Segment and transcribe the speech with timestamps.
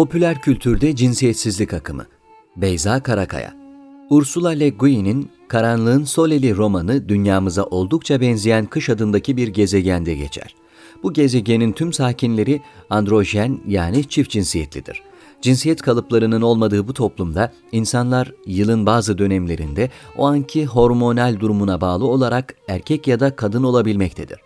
[0.00, 2.06] Popüler kültürde cinsiyetsizlik akımı.
[2.56, 3.54] Beyza Karakaya.
[4.10, 10.54] Ursula Le Guin'in Karanlığın Soleli romanı dünyamıza oldukça benzeyen Kış adındaki bir gezegende geçer.
[11.02, 12.60] Bu gezegenin tüm sakinleri
[12.90, 15.02] androjen yani çift cinsiyetlidir.
[15.40, 22.54] Cinsiyet kalıplarının olmadığı bu toplumda insanlar yılın bazı dönemlerinde o anki hormonal durumuna bağlı olarak
[22.68, 24.38] erkek ya da kadın olabilmektedir.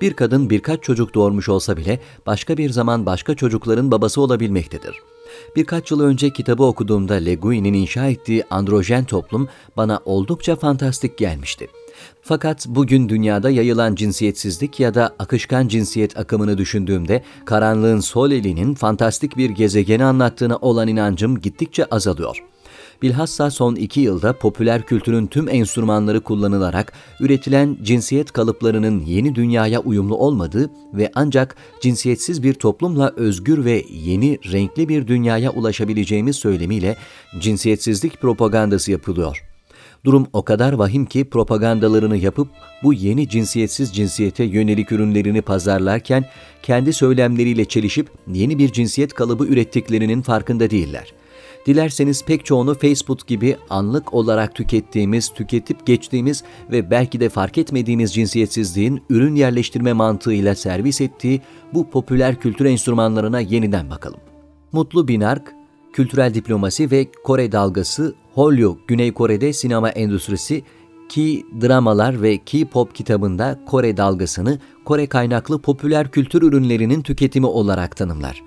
[0.00, 4.96] Bir kadın birkaç çocuk doğurmuş olsa bile başka bir zaman başka çocukların babası olabilmektedir.
[5.56, 11.68] Birkaç yıl önce kitabı okuduğumda Le Guin'in inşa ettiği androjen toplum bana oldukça fantastik gelmişti.
[12.22, 19.36] Fakat bugün dünyada yayılan cinsiyetsizlik ya da akışkan cinsiyet akımını düşündüğümde karanlığın sol elinin fantastik
[19.36, 22.55] bir gezegeni anlattığına olan inancım gittikçe azalıyor.''
[23.02, 30.16] Bilhassa son iki yılda popüler kültürün tüm enstrümanları kullanılarak üretilen cinsiyet kalıplarının yeni dünyaya uyumlu
[30.16, 36.96] olmadığı ve ancak cinsiyetsiz bir toplumla özgür ve yeni renkli bir dünyaya ulaşabileceğimiz söylemiyle
[37.40, 39.42] cinsiyetsizlik propagandası yapılıyor.
[40.04, 42.48] Durum o kadar vahim ki propagandalarını yapıp
[42.82, 46.24] bu yeni cinsiyetsiz cinsiyete yönelik ürünlerini pazarlarken
[46.62, 51.25] kendi söylemleriyle çelişip yeni bir cinsiyet kalıbı ürettiklerinin farkında değiller.''
[51.66, 58.14] Dilerseniz pek çoğunu Facebook gibi anlık olarak tükettiğimiz, tüketip geçtiğimiz ve belki de fark etmediğimiz
[58.14, 61.40] cinsiyetsizliğin ürün yerleştirme mantığıyla servis ettiği
[61.74, 64.20] bu popüler kültür enstrümanlarına yeniden bakalım.
[64.72, 65.52] Mutlu Binark,
[65.92, 70.62] Kültürel Diplomasi ve Kore Dalgası, Holyo, Güney Kore'de sinema endüstrisi,
[71.08, 77.96] Ki Dramalar ve Ki Pop kitabında Kore dalgasını Kore kaynaklı popüler kültür ürünlerinin tüketimi olarak
[77.96, 78.42] tanımlar.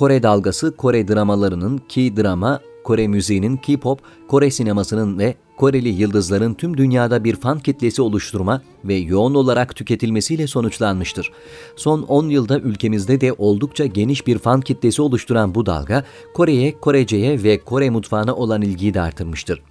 [0.00, 6.76] Kore dalgası Kore dramalarının ki drama, Kore müziğinin K-pop, Kore sinemasının ve Koreli yıldızların tüm
[6.76, 11.32] dünyada bir fan kitlesi oluşturma ve yoğun olarak tüketilmesiyle sonuçlanmıştır.
[11.76, 17.42] Son 10 yılda ülkemizde de oldukça geniş bir fan kitlesi oluşturan bu dalga, Kore'ye, Korece'ye
[17.42, 19.62] ve Kore mutfağına olan ilgiyi de artırmıştır.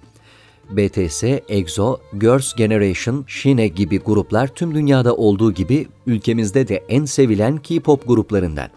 [0.70, 7.56] BTS, EXO, Girls' Generation, Shine gibi gruplar tüm dünyada olduğu gibi ülkemizde de en sevilen
[7.56, 8.68] K-pop gruplarından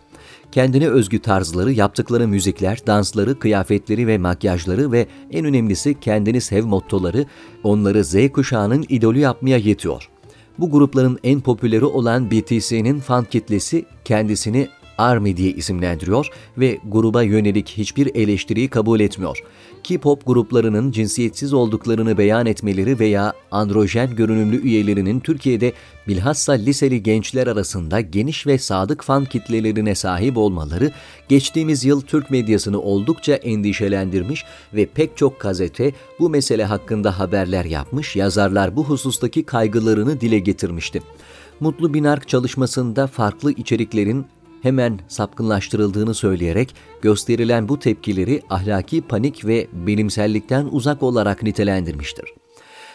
[0.54, 7.26] kendine özgü tarzları, yaptıkları müzikler, dansları, kıyafetleri ve makyajları ve en önemlisi kendini sev mottoları
[7.64, 10.10] onları Z kuşağının idolü yapmaya yetiyor.
[10.60, 16.28] Bu grupların en popüleri olan BTS'nin fan kitlesi kendisini ARMY diye isimlendiriyor
[16.58, 19.44] ve gruba yönelik hiçbir eleştiriyi kabul etmiyor.
[19.84, 25.74] K-pop gruplarının cinsiyetsiz olduklarını beyan etmeleri veya androjen görünümlü üyelerinin Türkiye'de
[26.08, 30.92] bilhassa liseli gençler arasında geniş ve sadık fan kitlelerine sahip olmaları
[31.30, 38.16] geçtiğimiz yıl Türk medyasını oldukça endişelendirmiş ve pek çok gazete bu mesele hakkında haberler yapmış,
[38.16, 41.02] yazarlar bu husustaki kaygılarını dile getirmişti.
[41.60, 44.26] Mutlu Binark çalışmasında farklı içeriklerin
[44.64, 52.43] hemen sapkınlaştırıldığını söyleyerek gösterilen bu tepkileri ahlaki panik ve bilimsellikten uzak olarak nitelendirmiştir.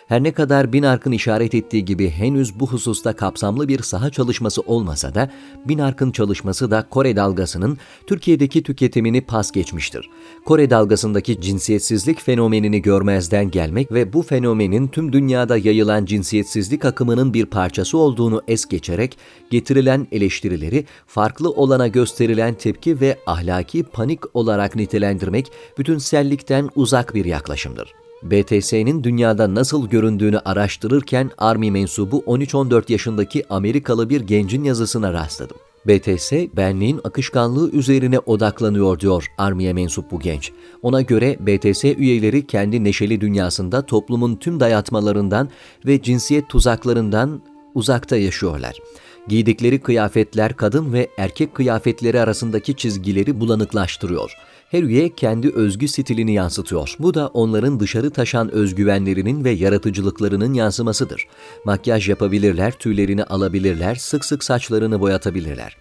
[0.08, 5.14] Her ne kadar Binark'ın işaret ettiği gibi henüz bu hususta kapsamlı bir saha çalışması olmasa
[5.14, 5.30] da
[5.64, 10.10] Binark'ın çalışması da Kore dalgasının Türkiye'deki tüketimini pas geçmiştir.
[10.44, 17.46] Kore dalgasındaki cinsiyetsizlik fenomenini görmezden gelmek ve bu fenomenin tüm dünyada yayılan cinsiyetsizlik akımının bir
[17.46, 19.18] parçası olduğunu es geçerek
[19.50, 28.07] getirilen eleştirileri farklı olana gösterilen tepki ve ahlaki panik olarak nitelendirmek bütünsellikten uzak bir yaklaşımdır.
[28.22, 35.56] BTS'nin dünyada nasıl göründüğünü araştırırken Army mensubu 13-14 yaşındaki Amerikalı bir gencin yazısına rastladım.
[35.86, 40.52] BTS, benliğin akışkanlığı üzerine odaklanıyor diyor Army'ye mensup bu genç.
[40.82, 45.48] Ona göre BTS üyeleri kendi neşeli dünyasında toplumun tüm dayatmalarından
[45.86, 47.42] ve cinsiyet tuzaklarından
[47.74, 48.78] uzakta yaşıyorlar.
[49.28, 54.36] Giydikleri kıyafetler kadın ve erkek kıyafetleri arasındaki çizgileri bulanıklaştırıyor
[54.70, 56.96] her üye kendi özgü stilini yansıtıyor.
[56.98, 61.26] Bu da onların dışarı taşan özgüvenlerinin ve yaratıcılıklarının yansımasıdır.
[61.64, 65.76] Makyaj yapabilirler, tüylerini alabilirler, sık sık saçlarını boyatabilirler.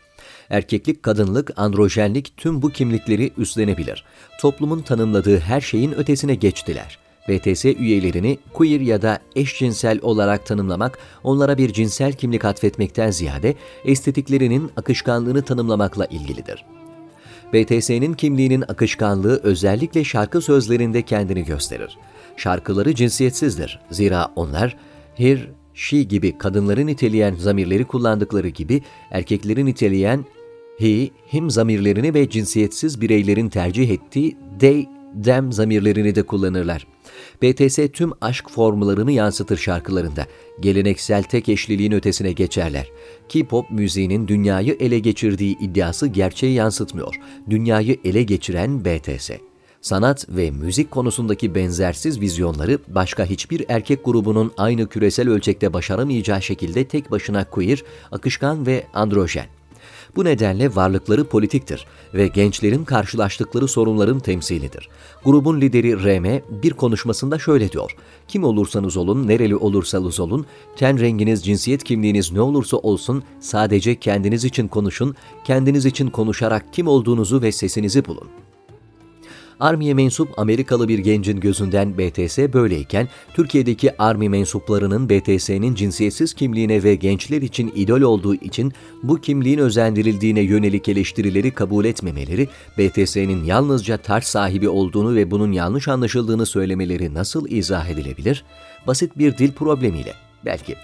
[0.50, 4.06] Erkeklik, kadınlık, androjenlik tüm bu kimlikleri üstlenebilir.
[4.42, 7.07] Toplumun tanımladığı her şeyin ötesine geçtiler.
[7.28, 14.72] BTS üyelerini queer ya da eşcinsel olarak tanımlamak, onlara bir cinsel kimlik atfetmekten ziyade estetiklerinin
[14.78, 16.66] akışkanlığını tanımlamakla ilgilidir.
[17.54, 21.98] BTS'nin kimliğinin akışkanlığı özellikle şarkı sözlerinde kendini gösterir.
[22.38, 23.80] Şarkıları cinsiyetsizdir.
[23.92, 24.78] Zira onlar
[25.16, 28.82] her, she gibi kadınları niteleyen zamirleri kullandıkları gibi
[29.12, 30.26] erkekleri niteleyen
[30.80, 34.88] he, him zamirlerini ve cinsiyetsiz bireylerin tercih ettiği they,
[35.24, 36.88] them zamirlerini de kullanırlar.
[37.42, 40.28] BTS tüm aşk formlarını yansıtır şarkılarında.
[40.60, 42.88] Geleneksel tek eşliliğin ötesine geçerler.
[43.30, 47.16] K-pop müziğinin dünyayı ele geçirdiği iddiası gerçeği yansıtmıyor.
[47.50, 49.32] Dünyayı ele geçiren BTS.
[49.82, 56.88] Sanat ve müzik konusundaki benzersiz vizyonları başka hiçbir erkek grubunun aynı küresel ölçekte başaramayacağı şekilde
[56.88, 59.46] tek başına queer, akışkan ve androjen.
[60.16, 64.90] Bu nedenle varlıkları politiktir ve gençlerin karşılaştıkları sorunların temsilidir.
[65.26, 67.96] Grubun lideri RM bir konuşmasında şöyle diyor.
[68.28, 70.46] Kim olursanız olun, nereli olursanız olun,
[70.78, 76.88] ten renginiz, cinsiyet kimliğiniz ne olursa olsun sadece kendiniz için konuşun, kendiniz için konuşarak kim
[76.88, 78.47] olduğunuzu ve sesinizi bulun.
[79.60, 86.96] Army'ye mensup Amerikalı bir gencin gözünden BTS böyleyken, Türkiye'deki Army mensuplarının BTS'nin cinsiyetsiz kimliğine ve
[86.96, 88.74] gençler için idol olduğu için
[89.04, 95.88] bu kimliğin özendirildiğine yönelik eleştirileri kabul etmemeleri, BTS'nin yalnızca tarz sahibi olduğunu ve bunun yanlış
[95.88, 98.44] anlaşıldığını söylemeleri nasıl izah edilebilir?
[98.88, 100.14] Basit bir dil problemiyle,
[100.46, 100.76] belki.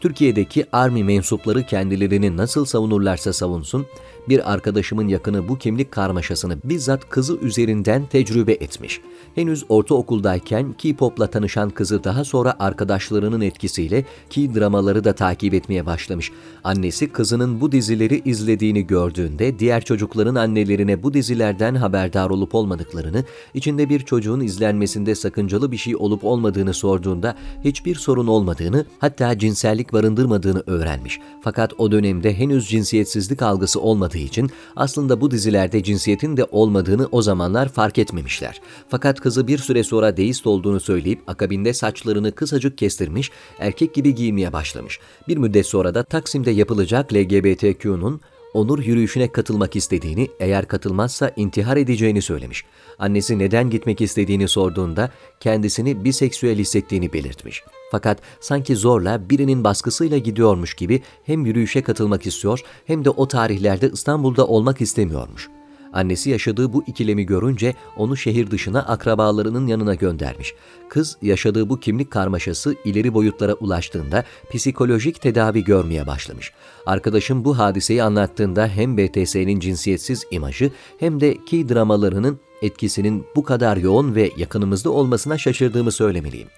[0.00, 3.86] Türkiye'deki Army mensupları kendilerini nasıl savunurlarsa savunsun,
[4.28, 9.00] bir arkadaşımın yakını bu kimlik karmaşasını bizzat kızı üzerinden tecrübe etmiş.
[9.34, 16.32] Henüz ortaokuldayken K-pop'la tanışan kızı daha sonra arkadaşlarının etkisiyle ki dramaları da takip etmeye başlamış.
[16.64, 23.88] Annesi kızının bu dizileri izlediğini gördüğünde diğer çocukların annelerine bu dizilerden haberdar olup olmadıklarını, içinde
[23.88, 30.62] bir çocuğun izlenmesinde sakıncalı bir şey olup olmadığını sorduğunda hiçbir sorun olmadığını, hatta cinsellik barındırmadığını
[30.66, 31.20] öğrenmiş.
[31.42, 37.22] Fakat o dönemde henüz cinsiyetsizlik algısı olmadığı için aslında bu dizilerde cinsiyetin de olmadığını o
[37.22, 38.60] zamanlar fark etmemişler.
[38.88, 44.52] Fakat kızı bir süre sonra deist olduğunu söyleyip akabinde saçlarını kısacık kestirmiş, erkek gibi giyinmeye
[44.52, 45.00] başlamış.
[45.28, 48.20] Bir müddet sonra da Taksim'de yapılacak LGBTQ'nun
[48.54, 52.64] onur yürüyüşüne katılmak istediğini, eğer katılmazsa intihar edeceğini söylemiş.
[52.98, 55.10] Annesi neden gitmek istediğini sorduğunda
[55.40, 57.62] kendisini biseksüel hissettiğini belirtmiş.
[57.90, 63.90] Fakat sanki zorla birinin baskısıyla gidiyormuş gibi hem yürüyüşe katılmak istiyor hem de o tarihlerde
[63.90, 65.48] İstanbul'da olmak istemiyormuş.
[65.92, 70.54] Annesi yaşadığı bu ikilemi görünce onu şehir dışına akrabalarının yanına göndermiş.
[70.88, 76.52] Kız yaşadığı bu kimlik karmaşası ileri boyutlara ulaştığında psikolojik tedavi görmeye başlamış.
[76.86, 83.76] Arkadaşım bu hadiseyi anlattığında hem BTS'nin cinsiyetsiz imajı hem de ki dramalarının etkisinin bu kadar
[83.76, 86.48] yoğun ve yakınımızda olmasına şaşırdığımı söylemeliyim.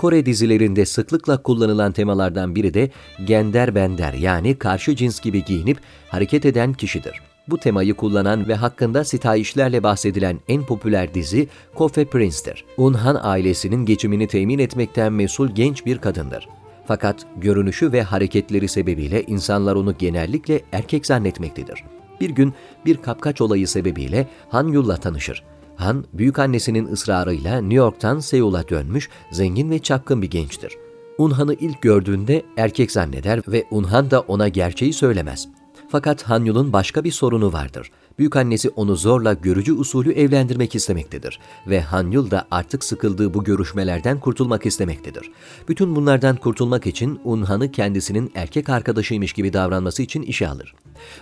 [0.00, 2.90] Kore dizilerinde sıklıkla kullanılan temalardan biri de
[3.24, 7.20] gender bender yani karşı cins gibi giyinip hareket eden kişidir.
[7.48, 12.64] Bu temayı kullanan ve hakkında sitayişlerle bahsedilen en popüler dizi Kofe Prince'tir.
[12.76, 16.48] Unhan ailesinin geçimini temin etmekten mesul genç bir kadındır.
[16.86, 21.84] Fakat görünüşü ve hareketleri sebebiyle insanlar onu genellikle erkek zannetmektedir.
[22.20, 22.54] Bir gün
[22.86, 25.44] bir kapkaç olayı sebebiyle Han Yul'la tanışır.
[25.80, 30.76] Han, büyük annesinin ısrarıyla New York'tan Seul'a dönmüş zengin ve çapkın bir gençtir.
[31.18, 35.48] Unhan'ı ilk gördüğünde erkek zanneder ve Unhan da ona gerçeği söylemez.
[35.88, 37.90] Fakat Hanyul'un başka bir sorunu vardır.
[38.20, 44.66] Büyükannesi onu zorla görücü usulü evlendirmek istemektedir ve Hanyul da artık sıkıldığı bu görüşmelerden kurtulmak
[44.66, 45.30] istemektedir.
[45.68, 50.74] Bütün bunlardan kurtulmak için Unhan'ı kendisinin erkek arkadaşıymış gibi davranması için işe alır.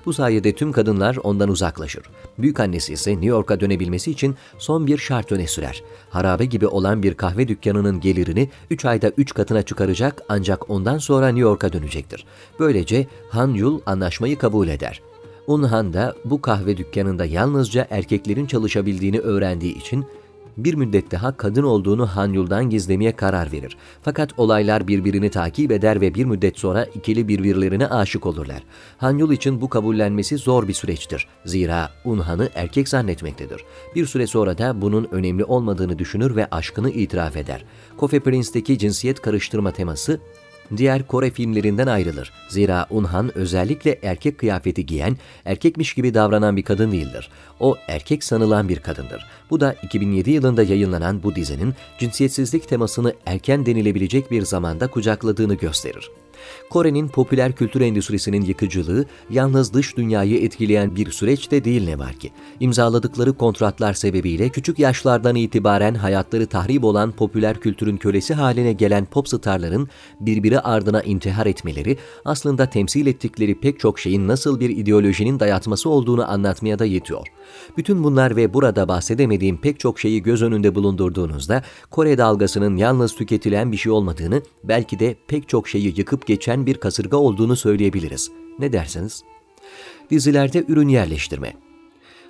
[0.06, 2.02] Bu sayede tüm kadınlar ondan uzaklaşır.
[2.38, 5.82] Büyükannesi ise New York'a dönebilmesi için son bir şart öne sürer.
[6.10, 11.26] Harabe gibi olan bir kahve dükkanının gelirini 3 ayda 3 katına çıkaracak ancak ondan sonra
[11.26, 12.24] New York'a dönecektir.
[12.58, 15.07] Böylece Han Yul anlaşmayı kabul eder.
[15.48, 20.06] Unhan da bu kahve dükkanında yalnızca erkeklerin çalışabildiğini öğrendiği için
[20.56, 23.76] bir müddet daha kadın olduğunu Hanyul'dan gizlemeye karar verir.
[24.02, 28.62] Fakat olaylar birbirini takip eder ve bir müddet sonra ikili birbirlerine aşık olurlar.
[28.98, 31.26] Hanyul için bu kabullenmesi zor bir süreçtir.
[31.44, 33.64] Zira Unhan'ı erkek zannetmektedir.
[33.94, 37.64] Bir süre sonra da bunun önemli olmadığını düşünür ve aşkını itiraf eder.
[37.98, 40.20] Coffee Prince'deki cinsiyet karıştırma teması
[40.76, 42.32] diğer Kore filmlerinden ayrılır.
[42.48, 47.30] Zira Unhan özellikle erkek kıyafeti giyen, erkekmiş gibi davranan bir kadın değildir.
[47.60, 49.26] O erkek sanılan bir kadındır.
[49.50, 56.10] Bu da 2007 yılında yayınlanan bu dizinin cinsiyetsizlik temasını erken denilebilecek bir zamanda kucakladığını gösterir.
[56.70, 62.12] Kore'nin popüler kültür endüstrisinin yıkıcılığı yalnız dış dünyayı etkileyen bir süreç de değil ne var
[62.12, 62.30] ki.
[62.60, 69.28] İmzaladıkları kontratlar sebebiyle küçük yaşlardan itibaren hayatları tahrip olan popüler kültürün kölesi haline gelen pop
[69.28, 69.88] starların
[70.20, 76.30] birbiri ardına intihar etmeleri aslında temsil ettikleri pek çok şeyin nasıl bir ideolojinin dayatması olduğunu
[76.30, 77.26] anlatmaya da yetiyor.
[77.76, 83.72] Bütün bunlar ve burada bahsedemediğim pek çok şeyi göz önünde bulundurduğunuzda Kore dalgasının yalnız tüketilen
[83.72, 88.30] bir şey olmadığını, belki de pek çok şeyi yıkıp geçen bir kasırga olduğunu söyleyebiliriz.
[88.58, 89.22] Ne dersiniz?
[90.10, 91.52] Dizilerde ürün yerleştirme.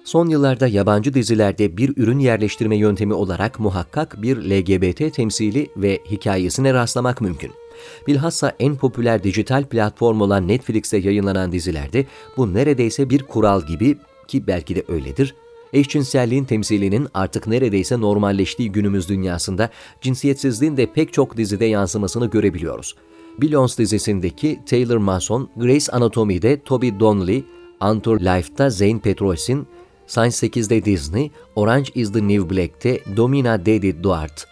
[0.05, 6.75] Son yıllarda yabancı dizilerde bir ürün yerleştirme yöntemi olarak muhakkak bir LGBT temsili ve hikayesine
[6.75, 7.51] rastlamak mümkün.
[8.07, 14.47] Bilhassa en popüler dijital platform olan Netflix'te yayınlanan dizilerde bu neredeyse bir kural gibi ki
[14.47, 15.35] belki de öyledir.
[15.73, 22.95] Eşcinselliğin temsilinin artık neredeyse normalleştiği günümüz dünyasında cinsiyetsizliğin de pek çok dizide yansımasını görebiliyoruz.
[23.39, 27.45] Billions dizisindeki Taylor Mason, Grace Anatomy'de Toby Donnelly,
[27.81, 29.67] Antur Life'da Zane Petros'in,
[30.07, 34.45] Science 8'de Disney, Orange is the New Black'te Domina Dedi Duarte,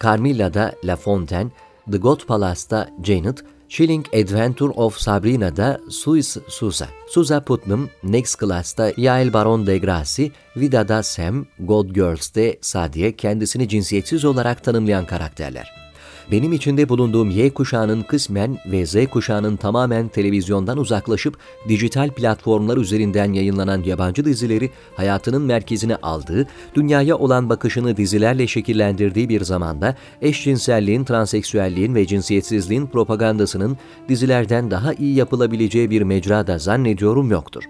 [0.00, 1.50] Carmilla'da La Fontaine,
[1.90, 9.32] The God Palace'da Janet, Chilling Adventure of Sabrina'da Suis Sousa, Susa Putnam, Next Class'ta Yael
[9.32, 15.83] Baron de Gracie, Vida'da Sam, God Girls'te Sadie kendisini cinsiyetsiz olarak tanımlayan karakterler.
[16.30, 21.38] Benim içinde bulunduğum Y kuşağının kısmen ve Z kuşağının tamamen televizyondan uzaklaşıp
[21.68, 29.44] dijital platformlar üzerinden yayınlanan yabancı dizileri hayatının merkezine aldığı, dünyaya olan bakışını dizilerle şekillendirdiği bir
[29.44, 33.76] zamanda eşcinselliğin, transseksüelliğin ve cinsiyetsizliğin propagandasının
[34.08, 37.64] dizilerden daha iyi yapılabileceği bir mecrada zannediyorum yoktur.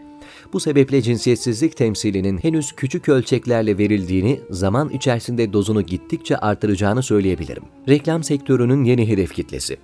[0.52, 7.62] Bu sebeple cinsiyetsizlik temsilinin henüz küçük ölçeklerle verildiğini, zaman içerisinde dozunu gittikçe artıracağını söyleyebilirim.
[7.88, 9.76] Reklam sektörünün yeni hedef kitlesi.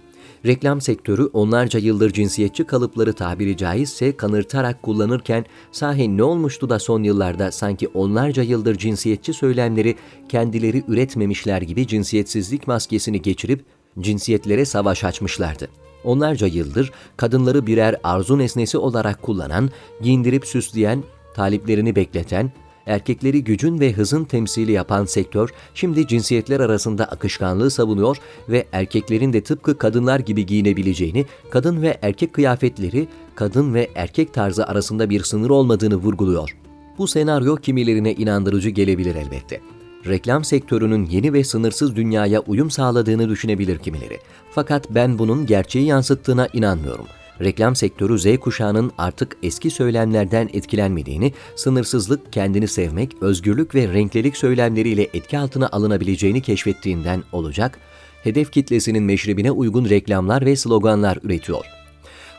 [0.46, 7.02] Reklam sektörü onlarca yıldır cinsiyetçi kalıpları tabiri caizse kanırtarak kullanırken sahi ne olmuştu da son
[7.02, 9.96] yıllarda sanki onlarca yıldır cinsiyetçi söylemleri
[10.28, 13.64] kendileri üretmemişler gibi cinsiyetsizlik maskesini geçirip
[14.00, 15.68] cinsiyetlere savaş açmışlardı.
[16.04, 19.70] Onlarca yıldır kadınları birer arzu nesnesi olarak kullanan,
[20.02, 21.02] giyindirip süsleyen,
[21.34, 22.52] taliplerini bekleten,
[22.86, 28.16] erkekleri gücün ve hızın temsili yapan sektör şimdi cinsiyetler arasında akışkanlığı savunuyor
[28.48, 34.66] ve erkeklerin de tıpkı kadınlar gibi giyinebileceğini, kadın ve erkek kıyafetleri, kadın ve erkek tarzı
[34.66, 36.56] arasında bir sınır olmadığını vurguluyor.
[36.98, 39.60] Bu senaryo kimilerine inandırıcı gelebilir elbette
[40.06, 44.18] reklam sektörünün yeni ve sınırsız dünyaya uyum sağladığını düşünebilir kimileri.
[44.50, 47.06] Fakat ben bunun gerçeği yansıttığına inanmıyorum.
[47.40, 55.08] Reklam sektörü Z kuşağının artık eski söylemlerden etkilenmediğini, sınırsızlık, kendini sevmek, özgürlük ve renklilik söylemleriyle
[55.14, 57.78] etki altına alınabileceğini keşfettiğinden olacak,
[58.22, 61.79] hedef kitlesinin meşrebine uygun reklamlar ve sloganlar üretiyor.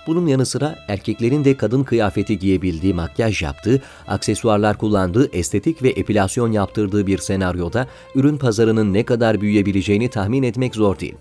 [0.08, 6.52] Bunun yanı sıra erkeklerin de kadın kıyafeti giyebildiği, makyaj yaptığı, aksesuarlar kullandığı, estetik ve epilasyon
[6.52, 11.16] yaptırdığı bir senaryoda ürün pazarının ne kadar büyüyebileceğini tahmin etmek zor değil.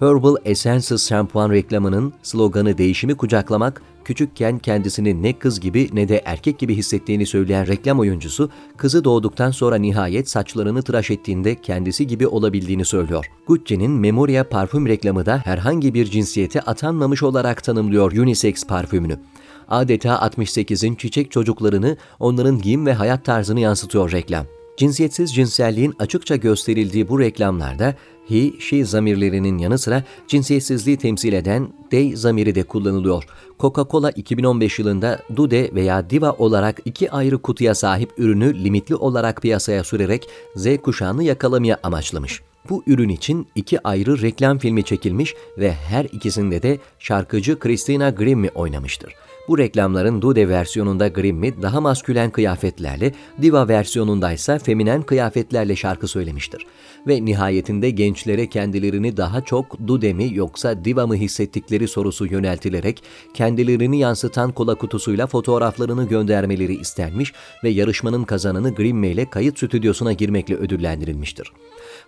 [0.00, 6.58] Herbal Essences şampuan reklamının sloganı değişimi kucaklamak, küçükken kendisini ne kız gibi ne de erkek
[6.58, 12.84] gibi hissettiğini söyleyen reklam oyuncusu, kızı doğduktan sonra nihayet saçlarını tıraş ettiğinde kendisi gibi olabildiğini
[12.84, 13.26] söylüyor.
[13.46, 19.20] Gucci'nin Memoria parfüm reklamı da herhangi bir cinsiyete atanmamış olarak tanımlıyor unisex parfümünü
[19.68, 24.46] adeta 68'in çiçek çocuklarını, onların giyim ve hayat tarzını yansıtıyor reklam.
[24.78, 27.94] Cinsiyetsiz cinselliğin açıkça gösterildiği bu reklamlarda
[28.28, 33.24] he, she zamirlerinin yanı sıra cinsiyetsizliği temsil eden they zamiri de kullanılıyor.
[33.60, 39.84] Coca-Cola 2015 yılında Dude veya Diva olarak iki ayrı kutuya sahip ürünü limitli olarak piyasaya
[39.84, 42.42] sürerek Z kuşağını yakalamaya amaçlamış.
[42.70, 48.50] Bu ürün için iki ayrı reklam filmi çekilmiş ve her ikisinde de şarkıcı Christina Grimmie
[48.54, 49.14] oynamıştır.
[49.48, 53.12] Bu reklamların Dude versiyonunda Grimmy daha maskülen kıyafetlerle,
[53.42, 56.66] Diva versiyonunda ise feminen kıyafetlerle şarkı söylemiştir.
[57.06, 63.02] Ve nihayetinde gençlere kendilerini daha çok Dude mi yoksa Diva mı hissettikleri sorusu yöneltilerek
[63.34, 67.32] kendilerini yansıtan kola kutusuyla fotoğraflarını göndermeleri istenmiş
[67.64, 71.52] ve yarışmanın kazananı Grimme ile kayıt stüdyosuna girmekle ödüllendirilmiştir.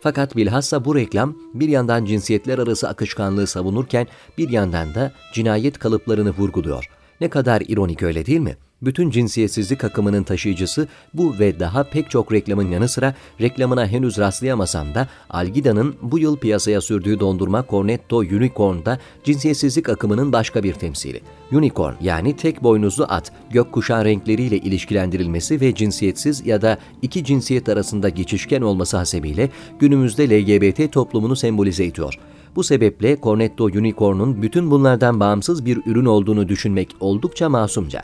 [0.01, 4.07] Fakat bilhassa bu reklam bir yandan cinsiyetler arası akışkanlığı savunurken
[4.39, 7.00] bir yandan da cinayet kalıplarını vurguluyor.
[7.21, 8.57] Ne kadar ironik öyle değil mi?
[8.83, 14.95] Bütün cinsiyetsizlik akımının taşıyıcısı bu ve daha pek çok reklamın yanı sıra reklamına henüz rastlayamasam
[14.95, 21.21] da Algida'nın bu yıl piyasaya sürdüğü dondurma Cornetto Unicorn'da cinsiyetsizlik akımının başka bir temsili.
[21.53, 28.09] Unicorn yani tek boynuzlu at, gökkuşağı renkleriyle ilişkilendirilmesi ve cinsiyetsiz ya da iki cinsiyet arasında
[28.09, 29.49] geçişken olması hasebiyle
[29.79, 32.19] günümüzde LGBT toplumunu sembolize ediyor.
[32.57, 38.03] Bu sebeple Cornetto Unicorn'un bütün bunlardan bağımsız bir ürün olduğunu düşünmek oldukça masumca.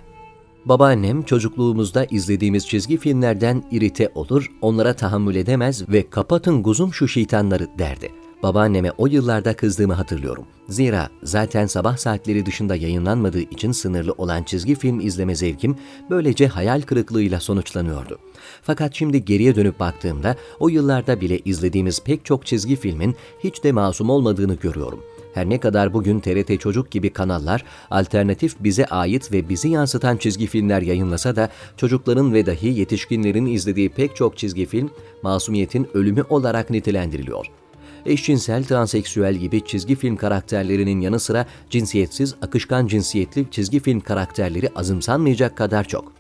[0.64, 7.68] Babaannem çocukluğumuzda izlediğimiz çizgi filmlerden irite olur, onlara tahammül edemez ve kapatın guzum şu şeytanları
[7.78, 8.25] derdi.
[8.42, 10.46] Babaanneme o yıllarda kızdığımı hatırlıyorum.
[10.68, 15.76] Zira zaten sabah saatleri dışında yayınlanmadığı için sınırlı olan çizgi film izleme zevkim
[16.10, 18.18] böylece hayal kırıklığıyla sonuçlanıyordu.
[18.62, 23.72] Fakat şimdi geriye dönüp baktığımda o yıllarda bile izlediğimiz pek çok çizgi filmin hiç de
[23.72, 25.02] masum olmadığını görüyorum
[25.34, 30.46] Her ne kadar bugün TRT Çocuk gibi kanallar alternatif bize ait ve bizi yansıtan çizgi
[30.46, 34.90] filmler yayınlasa da çocukların ve dahi yetişkinlerin izlediği pek çok çizgi film
[35.22, 37.46] masumiyetin ölümü olarak nitelendiriliyor.
[38.06, 45.56] Eşcinsel, transseksüel gibi çizgi film karakterlerinin yanı sıra cinsiyetsiz, akışkan cinsiyetli çizgi film karakterleri azımsanmayacak
[45.56, 46.12] kadar çok.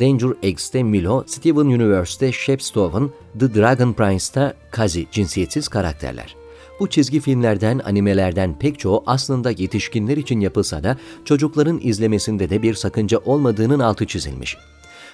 [0.00, 6.36] Danger X'te Milo, Steven Universe'te Shep Stoven, The Dragon Prince'ta Kazi cinsiyetsiz karakterler.
[6.80, 12.74] Bu çizgi filmlerden, animelerden pek çoğu aslında yetişkinler için yapılsa da çocukların izlemesinde de bir
[12.74, 14.56] sakınca olmadığının altı çizilmiş.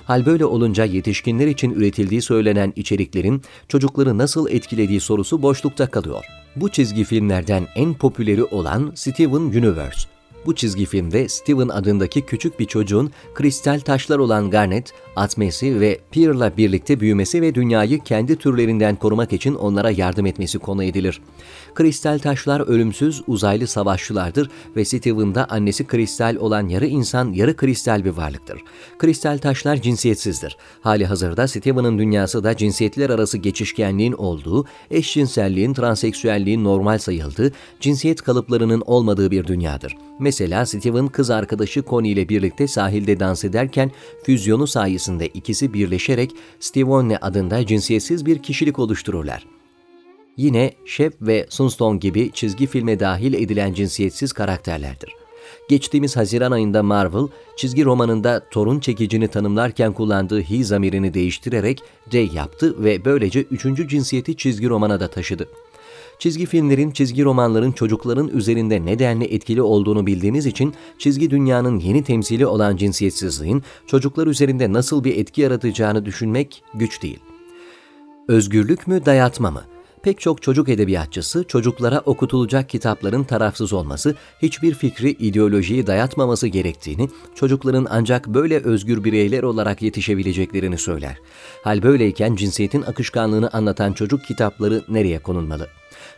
[0.07, 6.25] Hal böyle olunca yetişkinler için üretildiği söylenen içeriklerin çocukları nasıl etkilediği sorusu boşlukta kalıyor.
[6.57, 10.14] Bu çizgi filmlerden en popüleri olan Steven Universe.
[10.47, 16.57] Bu çizgi filmde Steven adındaki küçük bir çocuğun kristal taşlar olan Garnet, Atmesi ve Pearl'la
[16.57, 21.21] birlikte büyümesi ve dünyayı kendi türlerinden korumak için onlara yardım etmesi konu edilir.
[21.75, 28.11] Kristal taşlar ölümsüz uzaylı savaşçılardır ve Steven'da annesi kristal olan yarı insan, yarı kristal bir
[28.11, 28.61] varlıktır.
[28.99, 30.57] Kristal taşlar cinsiyetsizdir.
[30.81, 38.83] Hali hazırda Steven'ın dünyası da cinsiyetler arası geçişkenliğin olduğu, eşcinselliğin, transseksüelliğin normal sayıldığı, cinsiyet kalıplarının
[38.87, 39.97] olmadığı bir dünyadır.
[40.19, 40.34] Mesela
[40.67, 43.91] Steven kız arkadaşı Connie ile birlikte sahilde dans ederken
[44.23, 49.47] füzyonu sayesinde ikisi birleşerek Stevonne adında cinsiyetsiz bir kişilik oluştururlar.
[50.37, 55.13] Yine Shep ve Sunstone gibi çizgi filme dahil edilen cinsiyetsiz karakterlerdir.
[55.69, 62.85] Geçtiğimiz Haziran ayında Marvel, çizgi romanında torun çekicini tanımlarken kullandığı he zamirini değiştirerek D yaptı
[62.85, 65.49] ve böylece üçüncü cinsiyeti çizgi romana da taşıdı.
[66.19, 72.47] Çizgi filmlerin, çizgi romanların çocukların üzerinde nedenli etkili olduğunu bildiğimiz için çizgi dünyanın yeni temsili
[72.47, 77.19] olan cinsiyetsizliğin çocuklar üzerinde nasıl bir etki yaratacağını düşünmek güç değil.
[78.29, 79.63] Özgürlük mü, dayatma mı?
[80.05, 87.87] Pek çok çocuk edebiyatçısı çocuklara okutulacak kitapların tarafsız olması, hiçbir fikri, ideolojiyi dayatmaması gerektiğini, çocukların
[87.91, 91.19] ancak böyle özgür bireyler olarak yetişebileceklerini söyler.
[91.63, 95.69] Hal böyleyken cinsiyetin akışkanlığını anlatan çocuk kitapları nereye konulmalı?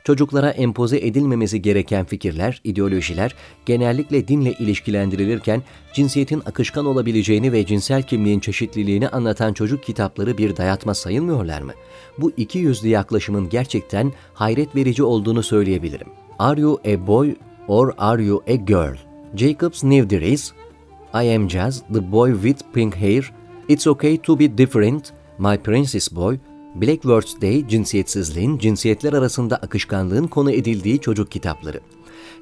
[0.04, 3.34] Çocuklara empoze edilmemesi gereken fikirler, ideolojiler
[3.66, 10.94] genellikle dinle ilişkilendirilirken cinsiyetin akışkan olabileceğini ve cinsel kimliğin çeşitliliğini anlatan çocuk kitapları bir dayatma
[10.94, 11.72] sayılmıyorlar mı?
[12.18, 16.08] Bu iki yüzlü yaklaşımın gerçekten hayret verici olduğunu söyleyebilirim.
[16.38, 17.34] Are you a boy
[17.68, 18.96] or are you a girl?
[19.36, 20.52] Jacob's New Dress,
[21.14, 23.32] I am Jazz, The Boy with Pink Hair,
[23.68, 26.38] It's Okay to be Different, My Princess Boy,
[26.80, 31.80] Blackwords Day cinsiyetsizliğin, cinsiyetler arasında akışkanlığın konu edildiği çocuk kitapları.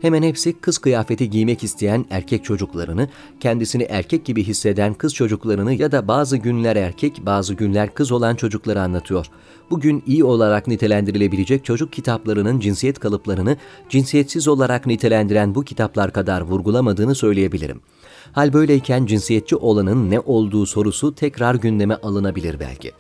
[0.03, 3.09] Hemen hepsi kız kıyafeti giymek isteyen erkek çocuklarını,
[3.41, 8.35] kendisini erkek gibi hisseden kız çocuklarını ya da bazı günler erkek, bazı günler kız olan
[8.37, 9.27] çocukları anlatıyor.
[9.71, 13.57] Bugün iyi olarak nitelendirilebilecek çocuk kitaplarının cinsiyet kalıplarını
[13.89, 17.81] cinsiyetsiz olarak nitelendiren bu kitaplar kadar vurgulamadığını söyleyebilirim.
[18.33, 22.93] Hal böyleyken cinsiyetçi olanın ne olduğu sorusu tekrar gündeme alınabilir belki.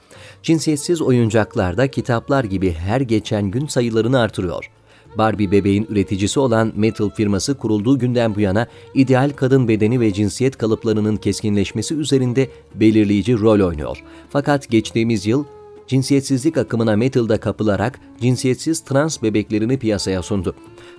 [0.44, 4.70] Cinsiyetsiz oyuncaklarda kitaplar gibi her geçen gün sayılarını artırıyor.
[5.18, 10.59] Barbie bebeğin üreticisi olan Metal firması kurulduğu günden bu yana ideal kadın bedeni ve cinsiyet
[10.59, 14.04] kalıplarının keskinleşmesi üzerinde belirleyici rol oynuyor.
[14.30, 15.44] Fakat geçtiğimiz yıl
[15.87, 20.54] cinsiyetsizlik akımına Metal'da kapılarak cinsiyetsiz trans bebeklerini piyasaya sundu.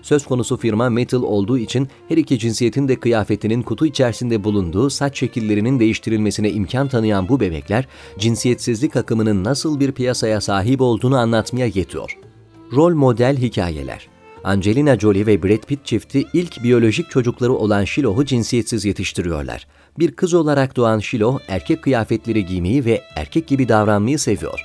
[0.05, 5.19] Söz konusu firma Metal olduğu için her iki cinsiyetin de kıyafetinin kutu içerisinde bulunduğu saç
[5.19, 7.87] şekillerinin değiştirilmesine imkan tanıyan bu bebekler,
[8.19, 12.17] cinsiyetsizlik akımının nasıl bir piyasaya sahip olduğunu anlatmaya yetiyor.
[12.73, 14.07] Rol model hikayeler
[14.43, 19.67] Angelina Jolie ve Brad Pitt çifti ilk biyolojik çocukları olan Shiloh'u cinsiyetsiz yetiştiriyorlar.
[19.99, 24.59] Bir kız olarak doğan Shiloh, erkek kıyafetleri giymeyi ve erkek gibi davranmayı seviyor.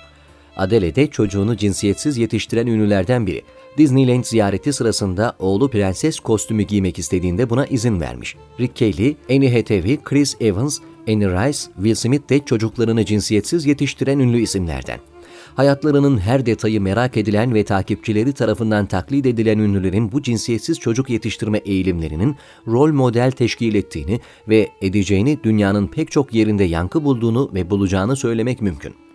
[0.57, 3.43] Adele de çocuğunu cinsiyetsiz yetiştiren ünlülerden biri.
[3.79, 8.37] Disneyland ziyareti sırasında oğlu prenses kostümü giymek istediğinde buna izin vermiş.
[8.61, 10.79] Rick Kelly, Annie Hathaway, Chris Evans,
[11.09, 15.01] Annie Rice, Will Smith de çocuklarını cinsiyetsiz yetiştiren ünlü isimlerden.
[15.55, 21.59] Hayatlarının her detayı merak edilen ve takipçileri tarafından taklit edilen ünlülerin bu cinsiyetsiz çocuk yetiştirme
[21.59, 28.17] eğilimlerinin rol model teşkil ettiğini ve edeceğini dünyanın pek çok yerinde yankı bulduğunu ve bulacağını
[28.17, 29.10] söylemek mümkün.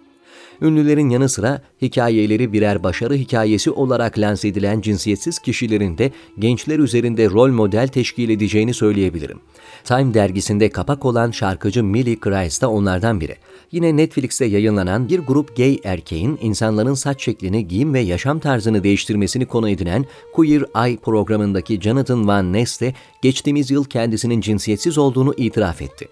[0.61, 7.29] Ünlülerin yanı sıra hikayeleri birer başarı hikayesi olarak lanse edilen cinsiyetsiz kişilerin de gençler üzerinde
[7.29, 9.39] rol model teşkil edeceğini söyleyebilirim.
[9.83, 13.35] Time dergisinde kapak olan şarkıcı Millie Christ da onlardan biri.
[13.71, 19.45] Yine Netflix'te yayınlanan bir grup gay erkeğin insanların saç şeklini, giyim ve yaşam tarzını değiştirmesini
[19.45, 25.81] konu edinen Queer Eye programındaki Jonathan Van Ness de geçtiğimiz yıl kendisinin cinsiyetsiz olduğunu itiraf
[25.81, 26.07] etti.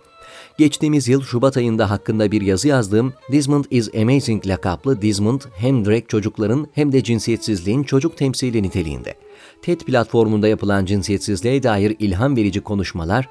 [0.57, 6.09] Geçtiğimiz yıl Şubat ayında hakkında bir yazı yazdığım Desmond is Amazing lakaplı Desmond hem direkt
[6.09, 9.13] çocukların hem de cinsiyetsizliğin çocuk temsili niteliğinde.
[9.61, 13.29] TED platformunda yapılan cinsiyetsizliğe dair ilham verici konuşmalar,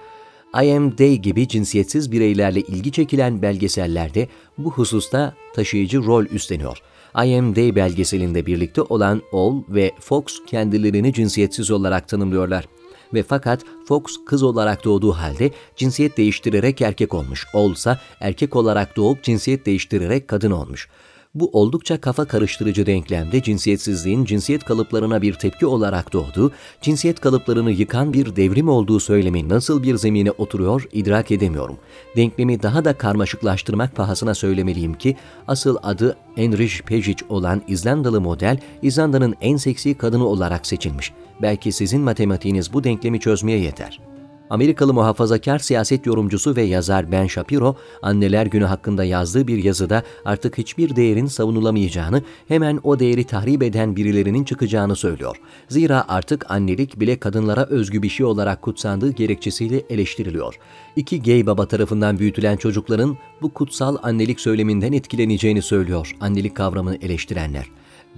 [0.63, 6.79] I Am Day gibi cinsiyetsiz bireylerle ilgi çekilen belgesellerde bu hususta taşıyıcı rol üstleniyor.
[7.25, 12.65] I Am Day belgeselinde birlikte olan All ve Fox kendilerini cinsiyetsiz olarak tanımlıyorlar
[13.15, 17.47] ve fakat Fox kız olarak doğduğu halde cinsiyet değiştirerek erkek olmuş.
[17.55, 20.89] Olsa erkek olarak doğup cinsiyet değiştirerek kadın olmuş.
[21.35, 28.13] Bu oldukça kafa karıştırıcı denklemde cinsiyetsizliğin cinsiyet kalıplarına bir tepki olarak doğduğu, cinsiyet kalıplarını yıkan
[28.13, 31.79] bir devrim olduğu söylemi nasıl bir zemine oturuyor idrak edemiyorum.
[32.17, 35.17] Denklemi daha da karmaşıklaştırmak pahasına söylemeliyim ki
[35.49, 41.13] asıl adı Enrich Pejic olan İzlandalı model İzlanda'nın en seksi kadını olarak seçilmiş.
[41.43, 44.12] Belki sizin matematiğiniz bu denklemi çözmeye yeter.''
[44.53, 50.59] Amerikalı muhafazakar siyaset yorumcusu ve yazar Ben Shapiro, Anneler Günü hakkında yazdığı bir yazıda artık
[50.59, 55.37] hiçbir değerin savunulamayacağını, hemen o değeri tahrip eden birilerinin çıkacağını söylüyor.
[55.69, 60.55] Zira artık annelik bile kadınlara özgü bir şey olarak kutsandığı gerekçesiyle eleştiriliyor.
[60.97, 67.67] İki gay baba tarafından büyütülen çocukların bu kutsal annelik söyleminden etkileneceğini söylüyor annelik kavramını eleştirenler.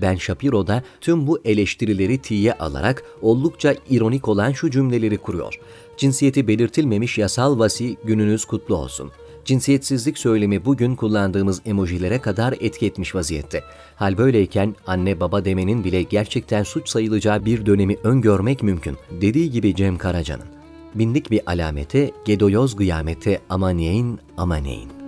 [0.01, 5.59] Ben Shapiro da tüm bu eleştirileri tiye alarak oldukça ironik olan şu cümleleri kuruyor.
[5.97, 9.11] Cinsiyeti belirtilmemiş yasal vasi gününüz kutlu olsun.
[9.45, 13.65] Cinsiyetsizlik söylemi bugün kullandığımız emojilere kadar etki etmiş vaziyette.
[13.97, 18.97] Hal böyleyken anne baba demenin bile gerçekten suç sayılacağı bir dönemi öngörmek mümkün.
[19.21, 20.47] Dediği gibi Cem Karaca'nın.
[20.95, 25.04] Bindik bir alamete, gedoyoz kıyamete amaneyn amaneyn.